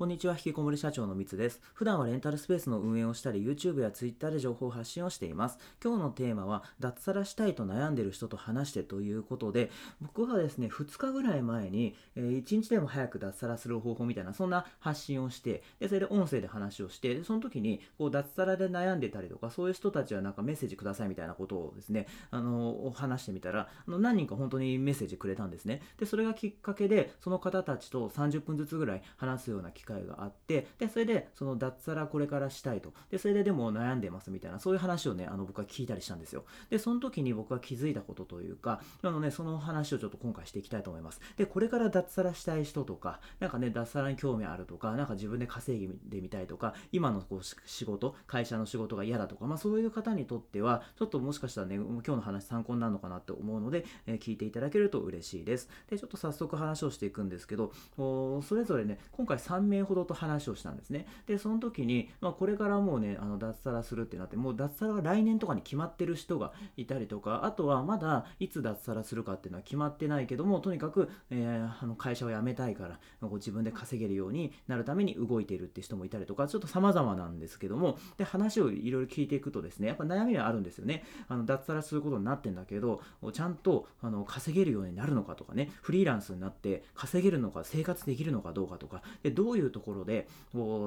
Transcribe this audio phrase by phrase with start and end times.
[0.00, 1.60] こんにちは、引きこもり社長のみつです。
[1.74, 5.58] 普段はレンタルスペースの運営をしたり、YouTube や Twitter で情報発信をしています。
[5.84, 25.82] 今日のテーマは、脱サラしたいと悩んでいる人と話してということで、僕はですね、2日ぐらい前に、えー、1日でも早く脱サラする方法みたいな、そんな発信をして、でそれで音声で話をして、でその時に、こう、脱サラで悩んでたりとか、そういう人たちはなんかメッセージくださいみたいなことをですね、あの、話してみたら、あの何人か本当にメッセージくれたんですね。
[25.98, 32.92] で、それがきっかけで、その方たちと30分ずつぐらい話すような機会会があって、で、それで、その脱サラこれからしたいと。
[33.10, 36.44] で、それででも悩んでますみたいな、そういう話をね、あの、僕は聞いたりしたんですよ。
[36.70, 41.20] で、その時に僕は気づいたことというか、あのね、その話をちょっと今回していきたいと思います。
[41.36, 55.68] で、これから脱サラしたい人とか、なんかね、脱サラに興味あるとか、なんか自分で稼いでみたいとか、今のこう仕事、会社の仕事が嫌だとか、まあそういう方にとっては、ちょっともしかしたらね、今日の話参考になるのかなって思うので、え、聞いていただけると嬉しいです。
[55.88, 61.06] で、ちょっと早速話をしていくんですけど、それぞれね、今回3名ほどと話をしたんですね。
[61.26, 81.04] で、その時に、まあ、これからもうね、あの脱サラするってなって、もう脱サラが来年とかに決まってる人がいたりとか、あとはまだいつ脱サラするかっていうのは決まってないけども、とにかく、えー、あの会社を辞めたいから、こう自分で稼げるようになるために動いているって人もいたりとか、ちょっと様々なんですけども、で、話をいろいろ聞いていくとですね、やっぱ悩みはあるんですよね。
[81.28, 83.00] あの脱サラすることになってんだけど、
[83.32, 90.28] ちゃんとあの稼げるようになるのかとかね、フリーランスになって稼げるのか、生活できるのかどうかとか、でどういうところで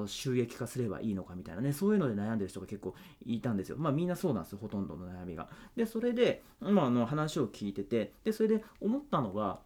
[0.06, 2.94] 収益化すればいいのかみたいなね、そういうので悩んでる人が結構
[3.24, 3.76] いたんですよ。
[3.78, 5.48] まあみんなそうなんですよ、ほとんどの悩みが。
[5.76, 9.60] で、それで、まあ、あの話を聞いてて、で、それで思ったのが、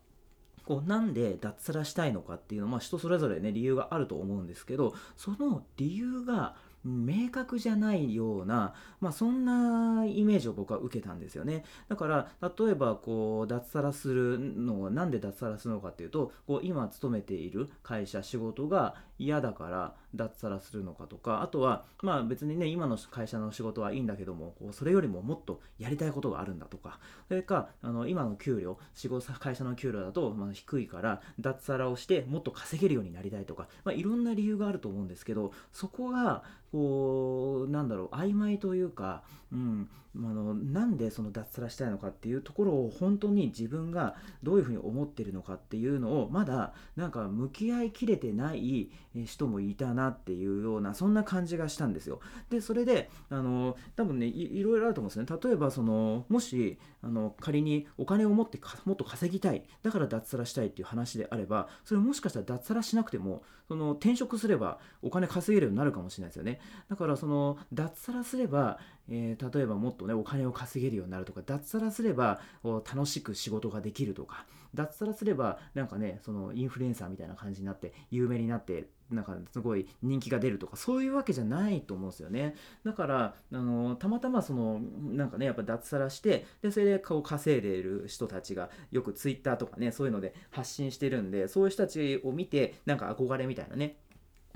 [0.68, 6.56] こうなんで脱サラしたいのかっていうのは、まあ、人それぞれね理由があると思うんですけどその理由が
[6.89, 11.64] 明確じゃないような、まあ、そんなイメージを僕は受けたんですよね。
[11.89, 26.98] だから、例えば、こう、脱サラするのは、なんで脱サラするのかっていうと、こう、今勤めている会社、仕事が嫌だから脱サラするのかとか、あとは、まあ別にね、今の会社の仕事はいいんだけども、こうそれよりももっとやりたいことがあるんだとか、
[27.28, 39.22] それか、あの、今の給料、仕事、会社の給料だと、ま、低いから、脱サラをしてもっと稼げるようになりたいとか、まあいろんな理由があると思うんですけど、そこが、こう、なんだろう、曖昧というか、
[39.53, 52.20] うん、あの、なんでその脱サラしたいのかっていうところを本当に自分がどういうふうに思ってるのかっていうのを、まだ、なんか向き合いきれてない人もいたなっていうような、そんな感じがしたんですよ。
[52.50, 55.41] で、それで、あの、多分ね、いろいろあると思うんですね。
[55.42, 66.60] 例えば、その、もし、あの、仮にお金を持ってもっと稼ぎたい、だから脱サラしたいっていう話であれば、それもしかしたら脱サラしなくても、その、転職すればお金稼げるようになるかもしれないですよね。
[66.88, 68.78] だから、その、脱サラすれば、
[69.09, 82.54] えー、例えばもっとね、お金を稼げるようになるとか、脱サラすれば楽しく仕事ができるとか、脱サラすればなんかね、そのインフルエンサーみたいな感じになって有名になってなんかすごい人気が出るとかそういうわけじゃないと思うんですよね。
[82.84, 93.97] だからあのたまたまそのなんかねやっぱ脱サラしてでそれで顔稼いでる人たちがよくツイッターとかねそういうので発信してるんでそういう人たちを見てなんか憧れみたいなね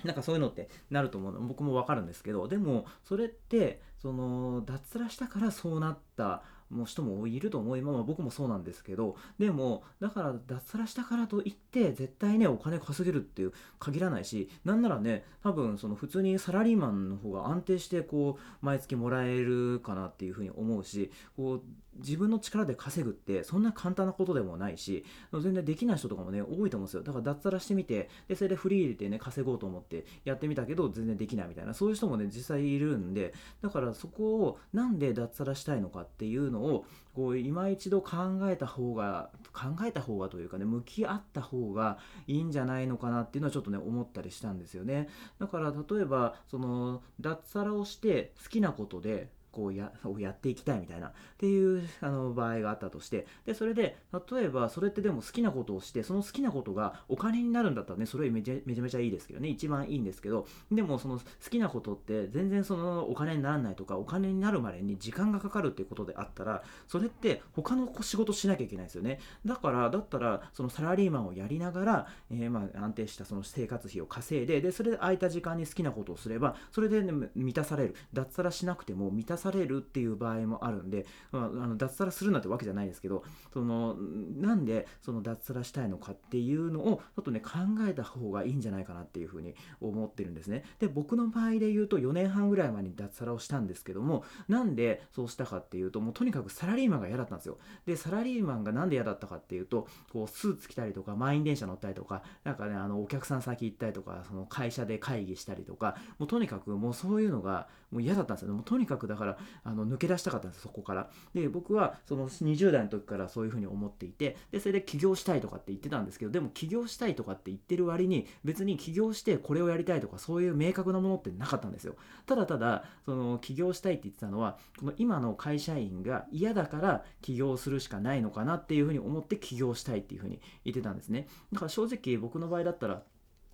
[0.04, 1.40] なんかそういうのってなると思うの。
[1.40, 6.42] 僕もわかるんですけどでもそれってその脱ラしたからそうなった
[6.72, 21.62] もう人もいると思い、まあ、僕もそうなんですけど、でも、だから脱サラしたからといって、絶対ね、お金稼げるっていう限らないし、なんならね、多分、その普通にサラリーマンの方が安定して、こう、毎月もらえるかなっていうふうに思うし、こう、
[21.98, 27.02] 自分の力で稼ぐって、そんな簡単なことでもないし、全然できない人とかもね、多いと思うんですよ。
[27.02, 36.84] だから脱サラしてみて、で、それでフリーでね、稼ごうと思ってやってみたけど、全然できないみたいな、そういう人もね、実際いるんで、だからそこを、なんで脱サラしたいのかっていうのを、を
[37.14, 45.08] こう今一度考えた方が考えた方がというかね向き合った方がいいんじゃないのかなっていうのはちょっとね思ったりしたんですよね。
[45.38, 53.98] だから例えばその脱サラをして好きなことでこうや をやっていきたいみたいなっていうあの場合があったとしてでそれで
[54.30, 59.48] 例えばそれってでも好きなことをしてその好きなことがお金になるんだったらねそれめちゃめちゃめちゃいいですけどね。
[59.48, 69.20] 一番いいんですけどでもその好きなことって全然そのお金にならないとかお金になるまでに時間がかかるっていうことであったらそれって他の仕事しなきゃいけないですよね。
[69.44, 77.94] だからだったらそのサラリーマンをやりながら、えー、まあ安定したその生活費を稼いででそれで空いた時間に好きなことをすればそれで、ね、満たされる。
[78.12, 79.41] 脱サラしなくても満たされる。
[79.42, 83.96] されるっていう場合もあるんで、まあ、あの脱サラするなってわけじゃないですけどその
[84.40, 87.50] なんでその脱サラしたいのかっていうのをちょっとね考
[87.88, 90.64] えた方がいいんじゃないかなっていうふうに思ってるんですね。
[90.78, 97.58] で僕の場合で言うと4年半ぐらい前に脱サラをしたんですけどもなんでそうしたかっていうともうとにかくサラリーマンが嫌だったんですよ。
[97.86, 108.48] でサラリーマンがなんで嫌だったかっていうとこうスーツ着たりとか満員電車乗ったりとかなんかねあのお客さん先行ったりとかその会社で会議したりとかもうとにかくもうそういうのがもう嫌だったんですよ。
[108.48, 109.31] ねもうとにかくだから
[109.64, 111.10] あの抜け出したかったんですそこから。
[111.34, 121.96] で僕はその20代の時からそういうふうに思っていてでそれで起業したいとかって言ってたんですけどでも起業したいとかって言ってる割に別に起業してこれをやりたいとかそういう明確なものってなかったんですよ。
[122.26, 131.28] ただただその起業したいって言ってたのはこの今の会社員が嫌だから起業するしかないのかなっていうふうに思って起業したいっていうふうに言ってたんですね。
[131.52, 133.02] だから正直僕の場合だったら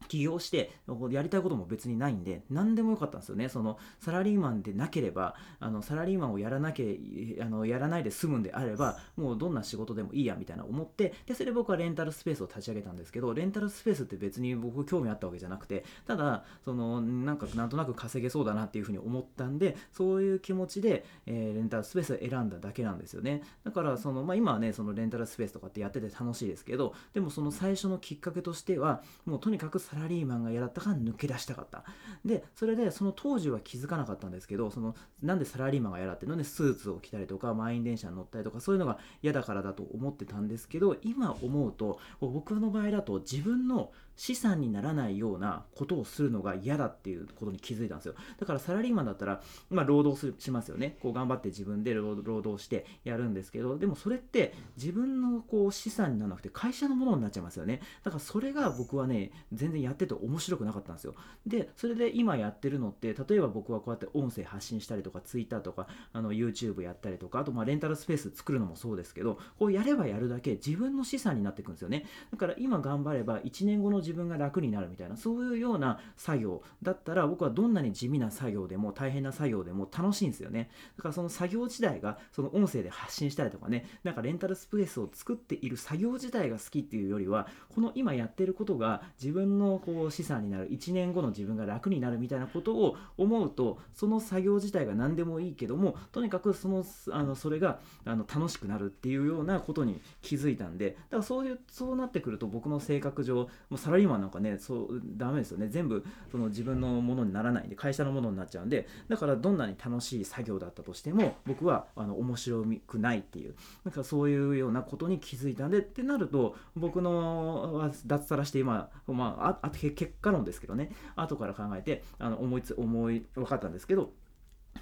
[0.07, 0.71] 起業して
[1.11, 3.49] やりたいことも別にないんで何でもよかったんですよね。
[3.49, 23.43] そのサラリーマンでなければあのサラリーマンをやらなきゃあのやらないで済むんであればもうどんな仕事でもいいやみたいな思ってでそれで僕はレンタルスペースを立ち上げたんですけどレンタルスペースって別に僕興味あったわけじゃなくてただそのなんかなんとなく稼げそうだなっていうふうに思ったんでそういう気持ちで、えー、レンタルスペースを選んだだけなんですよね。
[23.65, 31.85] だからその、まあ、今はねそのレンタルスペースとかってやってて楽しいですけどでもその最初のきっかけとしてはもうとにかくサラリーマンが嫌だったから抜け出したかった。
[32.25, 48.15] でそれでその当時は気づかなかったんですけどそのなんでサラリーマンが嫌だっていうのでスーツを着たりとか満員電車に乗ったりとかそういうのが嫌だからだと思ってたんですけど今思うと僕の場合だと自分の資産にならないようなことをするのが嫌だっていうことに気づいたんですよ。
[48.39, 49.41] だからサラリーマンだったら、
[49.71, 50.99] まあ、労働しますよね。
[51.01, 57.81] こう頑張って自分で労働してやるんですけどでもそれって自分のこう資産にならなくて会社のものになっちゃいますよね。
[58.03, 61.15] だからそれが僕はね全然やってて面白くなかったんですよ。
[61.47, 72.07] でそれで今やってるのって例えば僕はこうやって音声発信したりとか Twitter とかあの YouTube やったりとかあとまあレンタルスペース作るのもそうですけどこうやればやるだけ自分の資産になっていくんですよね。
[72.31, 80.71] だから今頑張れば1年後の自分が楽になるみたいなそういうような作業だったら僕はどんなに地味な作業でも大変な作業でも楽しいんですよね。
[80.97, 90.69] だからその作業自体がその音声で発信したりとかねなんかレンタルスペースを作っている作業自体が好きっていうよりはこの今やってることが自分のこう資産になる。
[90.71, 105.69] 1年後の自分が楽になるみたいなことを思うとその作業自体が何でもいいけどもとにかくそのあのそれがあの楽しくなるっていうようなことに気づいたんでだからそういうそうなってくると僕の性格上もうサラリーマンなんかねそうダメですよね。
[105.69, 113.55] 全部その自分のものにならないんで会社のものになっちゃうんでだからどんなに楽しい作業だったとしても僕はあの面白くないっていう
[113.85, 120.91] なんかそういうようなことに気づいたんでってなると僕の脱サラして今、まあ、あと結果論ですけどね。
[121.17, 124.13] 後から考えてあの思いつ思い分かったんですけど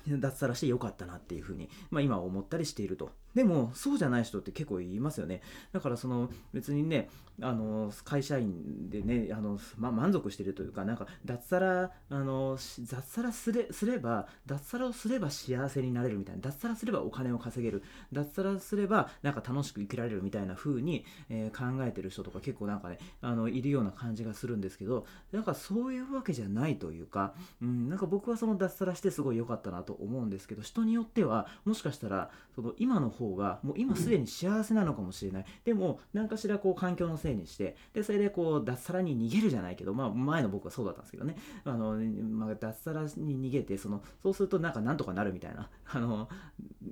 [0.07, 3.11] 脱サラしてよかったなっていうふうに、まあ、今思ったりしていると。
[3.37, 5.43] でもそうじゃない人って結構いますよね。
[5.71, 7.11] だからその別にね
[7.43, 41.37] あの会社員でねあの、ま、満足してるというかなんか脱サラあの脱サラすれすれば脱サラをすれば幸せになれるみたいな脱サラすればお金を稼げる脱サラすればなんか楽しく生きられるみたいな風に、えー、考えてる人とか結構なんかねあのいるような感じがするんですけどなんかそういうわけじゃないというか、うん、なんか僕はその脱サラしてすごい良かったなと思うんですけど人によってはもしかしたらその今の方方がもう今すでに幸せなのかもしれない、でも何かしらこう環境のせいにしてでそれでこう脱サラに逃げるじゃないけど、まあ、前の僕はそうだったんですけどね。
[41.65, 46.29] あの、まあ、脱サラに逃げてそのそうするとなんかなんとかなるみたいなあの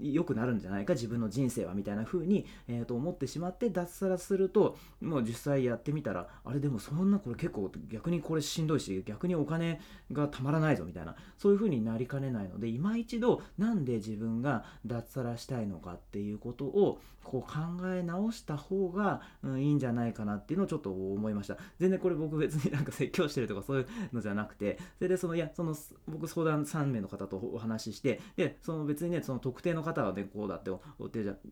[0.00, 9.80] 良くなるんじゃないか自分の人生はみたいな風に、えー、と思ってしまって脱サラするともう実際やってみたらあれでもそんなこれ結構逆にこれしんどいし逆にお金
[10.12, 21.56] がたまらないぞみたいなそういう風になりかねないので今一度なんで自分が脱サラしたいのかっていういうことをこう考え直した方が、うん、いいんじゃないかなっていうのをちょっと思いました。
[21.78, 25.74] 全然これ僕別になんか説教してるとかそういうのじゃなくてそれでそのいやその
[26.06, 30.70] 僕相談3名の方とお話ししてでその別にねその特定の方はねこうだって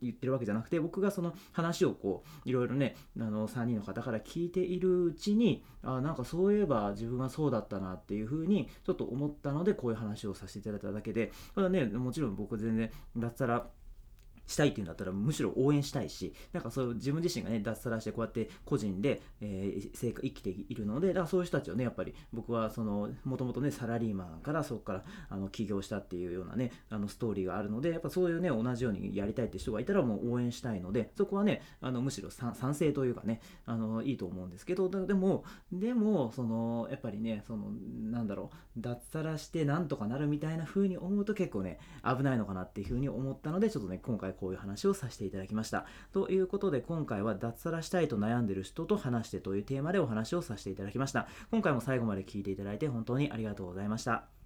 [0.01, 11.33] 言ってるわけじゃなくて僕がその話をこういろいろねあの3人の方から聞いているうちにあなんかそういえば自分はそうだったなっていうふうにちょっと思ったのでこういう話をさせていただいただけで。
[11.55, 13.67] ただねもちろん僕全然脱サラ
[14.47, 37.71] したいっていうんだったらむしろ応援したいしなんかそう自分自身がね脱サラしてこうやって個人で、えー、生生きているのでだからそういう人たちをねやっぱり僕はそのもともとねサラリーマンからそこからあの起業したっていうようなねあのストーリーがあるのでやっぱそういうね同じようにやりたいって人がいたらもう応援したいのでそこはねあのむしろ賛成というかねあのいいと思うんですけどでもでもそのやっぱりねその
[38.11, 45.87] なんだろう脱サラしてなんとかなるみたいな風に思うと結構ね危ないのかなっていう風に思ったのでちょっとね今回回こういう話をさせていただきました。
[46.13, 51.29] ということで今回は脱サラしたいと悩んでる人と話してというテーマでお話をさせていただきました。
[51.51, 54.42] 今回も最後まで聞いていただいて本当にありがとうございました。